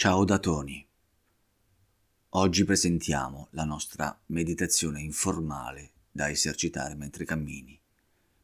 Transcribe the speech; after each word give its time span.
Ciao 0.00 0.24
da 0.24 0.38
Tony. 0.38 0.86
Oggi 2.28 2.62
presentiamo 2.62 3.48
la 3.50 3.64
nostra 3.64 4.16
meditazione 4.26 5.00
informale 5.00 5.90
da 6.12 6.30
esercitare 6.30 6.94
mentre 6.94 7.24
cammini, 7.24 7.76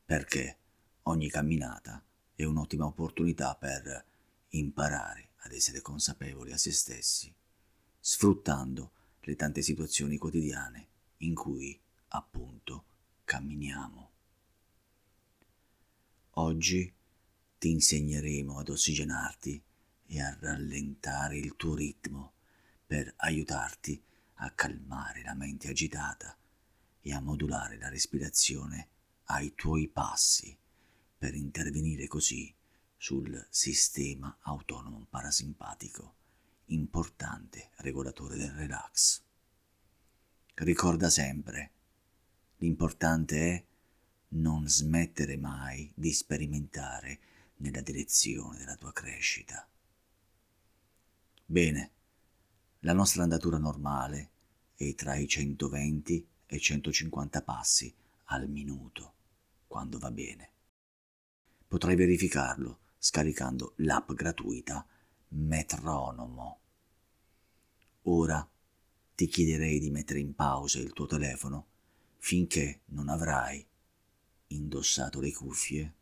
perché 0.05 0.59
ogni 1.03 1.31
camminata 1.31 2.05
è 2.35 2.43
un'ottima 2.43 2.87
opportunità 2.87 3.55
per 3.55 4.05
imparare 4.49 5.29
ad 5.43 5.53
essere 5.53 5.81
consapevoli 5.81 6.51
a 6.51 6.57
se 6.57 6.73
stessi, 6.73 7.33
sfruttando 8.01 8.91
le 9.21 9.37
tante 9.37 9.63
situazioni 9.63 10.19
quotidiane 10.19 10.89
in 11.19 11.37
cui 11.37 11.81
appunto 12.09 12.85
camminiamo. 13.23 14.11
Oggi 16.31 16.93
ti 17.59 17.71
insegneremo 17.71 18.59
ad 18.59 18.71
ossigenarti 18.71 19.63
e 20.15 20.21
a 20.21 20.37
rallentare 20.41 21.37
il 21.37 21.57
tuo 21.57 21.75
ritmo 21.75 22.35
per 22.87 23.13
aiutarti 23.17 24.01
a 24.35 24.51
calmare 24.53 25.23
la 25.23 25.35
mente 25.35 25.69
agitata 25.69 26.37
e 27.01 27.13
a 27.13 27.21
modulare 27.21 27.77
la 27.79 27.89
respirazione 27.89 28.89
ai 29.25 29.55
tuoi 29.57 29.89
passi 29.89 30.57
per 31.19 31.35
intervenire 31.35 32.07
così 32.07 32.55
sul 32.97 33.45
sistema 33.51 34.39
autonomo 34.43 35.05
parasimpatico, 35.11 36.15
importante 36.67 37.71
regolatore 37.79 38.37
del 38.37 38.53
relax. 38.53 39.21
Ricorda 40.55 41.11
sempre, 41.11 41.73
l'importante 42.59 43.51
è 43.51 43.65
non 44.29 44.69
smettere 44.69 45.37
mai 45.37 45.91
di 45.93 46.13
sperimentare 46.13 47.19
nella 47.57 47.81
direzione 47.81 48.59
della 48.59 48.77
tua 48.77 48.93
crescita. 48.93 49.69
Bene, 51.55 51.91
la 52.81 52.93
nostra 52.93 53.23
andatura 53.23 53.59
normale 53.59 54.31
è 54.75 54.93
tra 54.97 55.15
i 55.15 55.29
120 55.29 56.27
e 56.47 56.59
150 56.59 57.43
passi 57.43 57.95
al 58.25 58.49
minuto, 58.49 59.13
quando 59.69 60.01
va 60.01 60.11
bene. 60.11 60.51
Potrai 61.69 61.95
verificarlo 61.95 62.79
scaricando 62.99 63.75
l'app 63.77 64.11
gratuita 64.15 64.85
Metronomo. 65.29 66.59
Ora 68.03 68.45
ti 69.15 69.29
chiederei 69.29 69.79
di 69.79 69.91
mettere 69.91 70.19
in 70.19 70.35
pausa 70.35 70.81
il 70.81 70.93
tuo 70.93 71.07
telefono 71.07 71.67
finché 72.19 72.81
non 72.87 73.09
avrai 73.09 73.65
indossato 74.49 75.21
le 75.21 75.33
cuffie? 75.33 75.95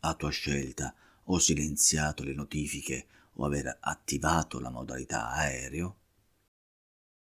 A 0.00 0.14
tua 0.14 0.28
scelta 0.28 0.94
ho 1.22 1.38
silenziato 1.38 2.22
le 2.22 2.34
notifiche 2.34 3.06
o 3.34 3.44
aver 3.44 3.78
attivato 3.80 4.60
la 4.60 4.70
modalità 4.70 5.30
aereo? 5.30 5.98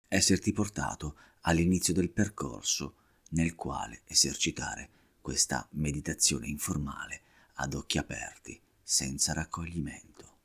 Esserti 0.07 0.51
portato 0.51 1.17
all'inizio 1.41 1.93
del 1.93 2.11
percorso 2.11 2.95
nel 3.29 3.55
quale 3.55 4.01
esercitare 4.05 4.89
questa 5.21 5.67
meditazione 5.71 6.47
informale 6.47 7.21
ad 7.55 7.73
occhi 7.73 7.97
aperti, 7.97 8.59
senza 8.81 9.33
raccoglimento. 9.33 10.37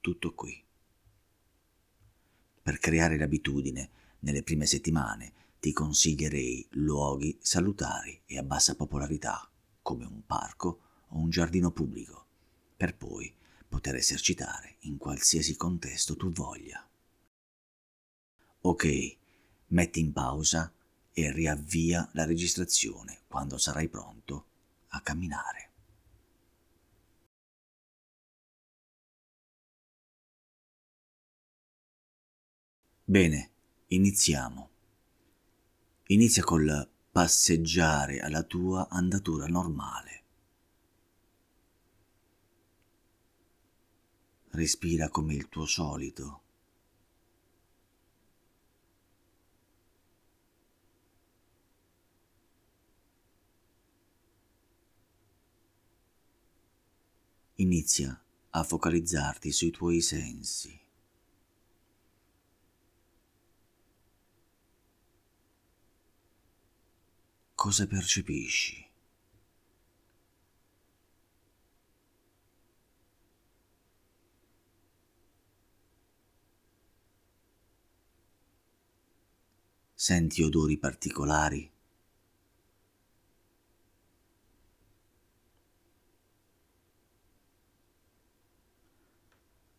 Tutto 0.00 0.34
qui. 0.34 0.62
Per 2.62 2.78
creare 2.78 3.18
l'abitudine, 3.18 3.90
nelle 4.20 4.42
prime 4.42 4.66
settimane 4.66 5.32
ti 5.60 5.72
consiglierei 5.72 6.66
luoghi 6.72 7.38
salutari 7.40 8.22
e 8.24 8.38
a 8.38 8.42
bassa 8.42 8.74
popolarità, 8.74 9.48
come 9.82 10.06
un 10.06 10.24
parco 10.24 10.80
o 11.08 11.18
un 11.18 11.30
giardino 11.30 11.70
pubblico, 11.70 12.26
per 12.76 12.96
poi 12.96 13.32
poter 13.74 13.96
esercitare 13.96 14.76
in 14.82 14.98
qualsiasi 14.98 15.56
contesto 15.56 16.14
tu 16.14 16.30
voglia. 16.30 16.88
Ok, 18.60 19.16
metti 19.68 19.98
in 19.98 20.12
pausa 20.12 20.72
e 21.12 21.32
riavvia 21.32 22.08
la 22.12 22.24
registrazione 22.24 23.22
quando 23.26 23.58
sarai 23.58 23.88
pronto 23.88 24.46
a 24.90 25.00
camminare. 25.00 25.70
Bene, 33.02 33.50
iniziamo. 33.88 34.68
Inizia 36.06 36.44
col 36.44 36.88
passeggiare 37.10 38.20
alla 38.20 38.44
tua 38.44 38.88
andatura 38.88 39.46
normale. 39.46 40.23
Respira 44.54 45.08
come 45.08 45.34
il 45.34 45.48
tuo 45.48 45.66
solito. 45.66 46.40
Inizia 57.56 58.20
a 58.50 58.62
focalizzarti 58.62 59.50
sui 59.50 59.70
tuoi 59.70 60.00
sensi. 60.00 60.82
cosa 67.64 67.86
percepisci? 67.86 68.93
Senti 79.94 80.42
odori 80.42 80.76
particolari? 80.78 81.70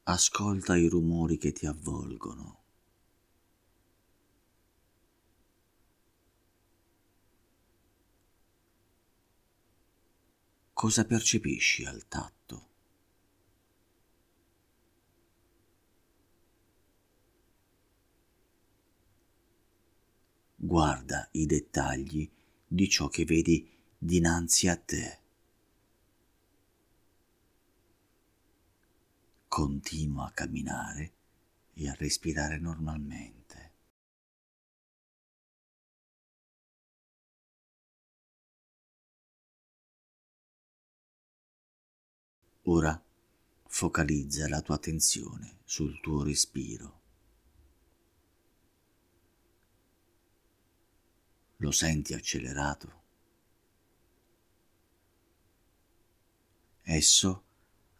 Ascolta 0.03 0.75
i 0.75 0.87
rumori 0.87 1.37
che 1.37 1.51
ti 1.51 1.65
avvolgono. 1.65 2.63
cosa 10.85 11.03
percepisci 11.03 11.83
al 11.83 12.07
tatto? 12.07 12.74
Guarda 20.65 21.27
i 21.33 21.45
dettagli 21.45 22.27
di 22.65 22.89
ciò 22.89 23.07
che 23.07 23.23
vedi 23.23 23.71
dinanzi 23.99 24.67
a 24.67 24.75
te. 24.75 25.19
Continua 29.47 30.25
a 30.25 30.31
camminare 30.31 31.13
e 31.75 31.87
a 31.87 31.93
respirare 31.93 32.57
normalmente. 32.57 33.73
Ora 42.63 42.99
focalizza 43.67 44.47
la 44.49 44.61
tua 44.61 44.73
attenzione 44.73 45.57
sul 45.63 45.99
tuo 46.01 46.23
respiro. 46.23 47.04
Lo 51.65 51.71
senti 51.71 52.13
accelerato? 52.13 53.01
Esso 56.83 57.43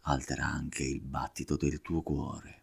altera 0.02 0.46
anche 0.46 0.84
il 0.84 1.00
battito 1.00 1.56
del 1.56 1.82
tuo 1.82 2.00
cuore. 2.02 2.62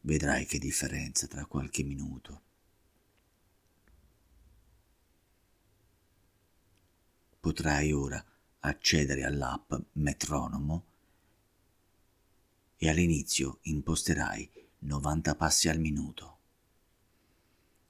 Vedrai 0.00 0.44
che 0.44 0.58
differenza 0.58 1.26
tra 1.28 1.46
qualche 1.46 1.82
minuto. 1.82 2.42
Potrai 7.40 7.90
ora 7.90 8.22
accedere 8.58 9.24
all'app 9.24 9.72
Metronomo 9.92 10.84
e 12.76 12.90
all'inizio 12.90 13.60
imposterai 13.62 14.50
90 14.80 15.34
passi 15.36 15.70
al 15.70 15.78
minuto. 15.78 16.39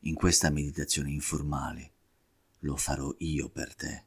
In 0.01 0.15
questa 0.15 0.51
meditazione 0.51 1.11
informale 1.11 1.93
lo 2.61 2.77
farò 2.77 3.15
io 3.19 3.49
per 3.49 3.75
te, 3.75 4.05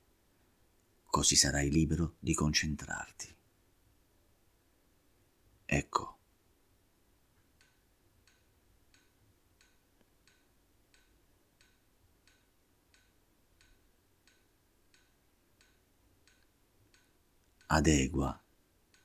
così 1.06 1.36
sarai 1.36 1.70
libero 1.70 2.16
di 2.20 2.34
concentrarti. 2.34 3.36
Ecco. 5.66 6.18
adegua 17.74 18.40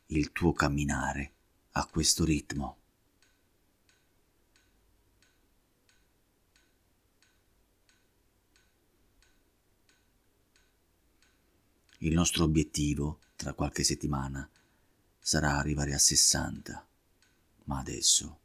il 0.08 0.31
tuo 0.32 0.52
camminare 0.52 1.32
a 1.73 1.87
questo 1.87 2.25
ritmo. 2.25 2.76
Il 12.00 12.12
nostro 12.12 12.44
obiettivo 12.44 13.18
tra 13.34 13.54
qualche 13.54 13.82
settimana 13.82 14.48
sarà 15.18 15.56
arrivare 15.56 15.94
a 15.94 15.98
60, 15.98 16.86
ma 17.64 17.78
adesso 17.80 18.38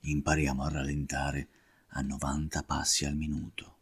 impariamo 0.00 0.62
a 0.62 0.70
rallentare 0.70 1.48
a 1.88 2.00
90 2.00 2.62
passi 2.62 3.04
al 3.04 3.14
minuto. 3.16 3.76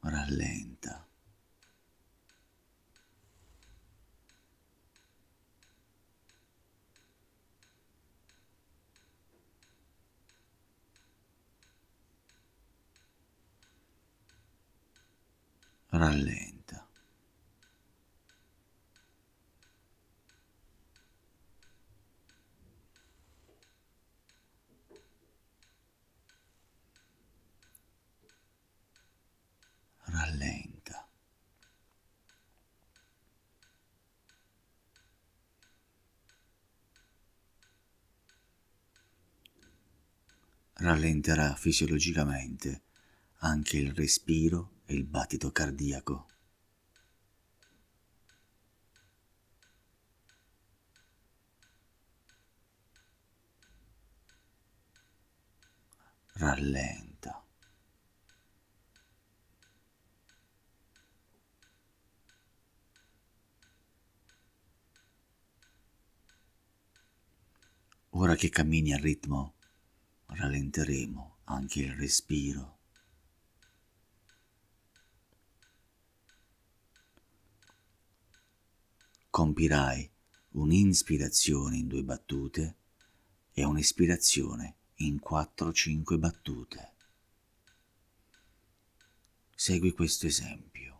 Rallenta. 0.00 1.01
Rallenta. 16.02 16.84
Rallenta. 30.04 31.08
Rallenterà 40.74 41.54
fisiologicamente 41.54 42.82
anche 43.38 43.76
il 43.76 43.92
respiro 43.92 44.80
il 44.92 45.04
battito 45.04 45.50
cardiaco. 45.50 46.26
Rallenta. 56.34 57.44
Ora 68.10 68.34
che 68.34 68.50
cammini 68.50 68.92
al 68.92 69.00
ritmo, 69.00 69.54
rallenteremo 70.26 71.38
anche 71.44 71.80
il 71.80 71.94
respiro. 71.94 72.81
Compirai 79.32 80.06
un'inspirazione 80.50 81.78
in 81.78 81.86
due 81.86 82.02
battute 82.02 82.76
e 83.54 83.64
un'espirazione 83.64 84.74
in 84.96 85.20
quattro 85.20 85.72
cinque 85.72 86.18
battute. 86.18 86.92
Segui 89.54 89.92
questo 89.92 90.26
esempio. 90.26 90.91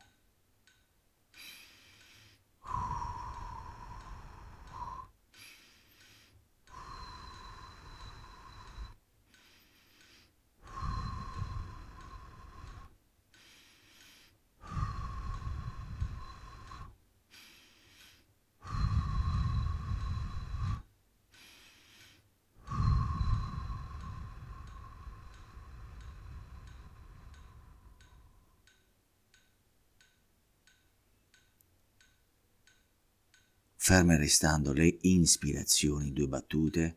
Ferme 33.92 34.16
restando 34.16 34.72
le 34.72 35.00
inspirazioni 35.02 36.14
due 36.14 36.26
battute, 36.26 36.96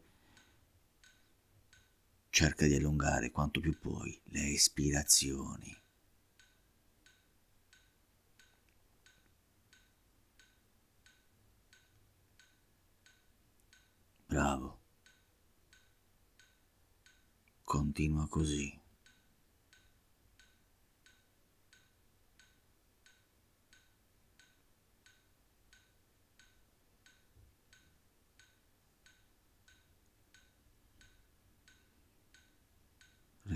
cerca 2.29 2.65
di 2.65 2.73
allungare 2.73 3.31
quanto 3.31 3.59
più 3.59 3.77
puoi 3.77 4.17
le 4.27 4.53
espirazioni. 4.53 5.77
Bravo. 14.25 14.79
Continua 17.65 18.25
così. 18.29 18.84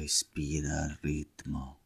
Respira 0.10 0.86
al 0.86 0.98
ritmo. 1.02 1.78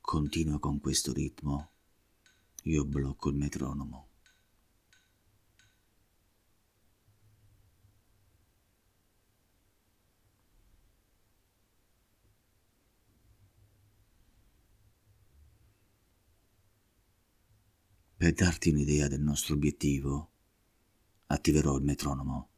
Continua 0.00 0.58
con 0.58 0.80
questo 0.80 1.12
ritmo, 1.12 1.70
io 2.64 2.84
blocco 2.84 3.28
il 3.28 3.36
metronomo. 3.36 4.09
Per 18.20 18.34
darti 18.34 18.68
un'idea 18.68 19.08
del 19.08 19.22
nostro 19.22 19.54
obiettivo, 19.54 20.30
attiverò 21.28 21.78
il 21.78 21.84
metronomo 21.84 22.48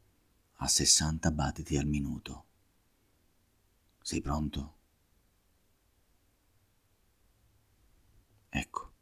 a 0.55 0.67
60 0.67 1.31
battiti 1.31 1.77
al 1.77 1.85
minuto. 1.85 2.45
Sei 4.01 4.19
pronto? 4.19 4.75
Ecco. 8.49 8.92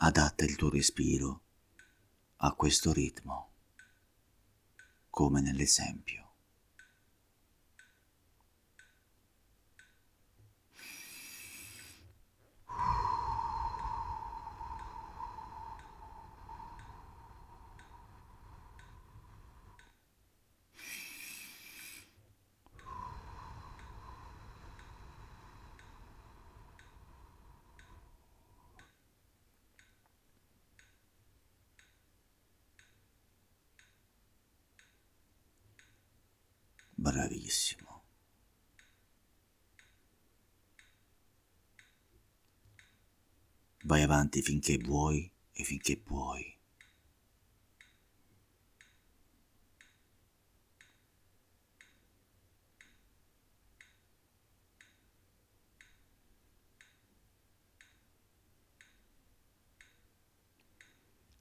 Adatta 0.00 0.44
il 0.44 0.54
tuo 0.54 0.70
respiro 0.70 1.42
a 2.36 2.52
questo 2.52 2.92
ritmo, 2.92 3.50
come 5.10 5.40
nell'esempio. 5.40 6.27
Bravissimo. 37.10 38.02
Vai 43.84 44.02
avanti 44.02 44.42
finché 44.42 44.76
vuoi 44.76 45.30
e 45.52 45.64
finché 45.64 45.96
puoi. 45.96 46.54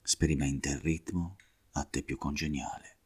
Sperimenta 0.02 0.70
il 0.70 0.80
ritmo 0.80 1.36
a 1.74 1.84
te 1.84 2.04
più 2.04 2.18
congeniale. 2.18 2.97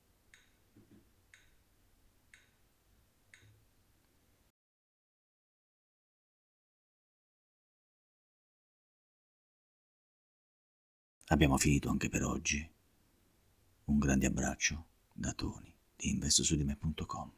Abbiamo 11.32 11.58
finito 11.58 11.90
anche 11.90 12.10
per 12.10 12.26
oggi. 12.26 12.70
Un 13.86 14.00
grande 14.00 14.26
abbraccio 14.26 14.88
da 15.14 15.32
Tony 15.32 15.74
di 15.96 16.10
investosudime.com. 16.10 17.32